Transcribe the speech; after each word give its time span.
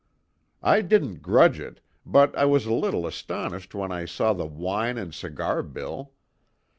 I 0.63 0.81
didn't 0.81 1.21
grudge 1.21 1.59
it, 1.59 1.79
but 2.07 2.35
I 2.35 2.45
was 2.45 2.65
a 2.65 2.73
little 2.73 3.05
astonished 3.05 3.75
when 3.75 3.91
I 3.91 4.05
saw 4.05 4.33
the 4.33 4.47
wine 4.47 4.97
and 4.97 5.13
cigar 5.13 5.61
bill. 5.61 6.13